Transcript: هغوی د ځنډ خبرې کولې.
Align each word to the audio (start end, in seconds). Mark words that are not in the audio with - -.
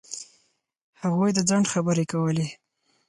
هغوی 1.01 1.29
د 1.33 1.39
ځنډ 1.49 1.65
خبرې 1.73 2.05
کولې. 2.11 2.47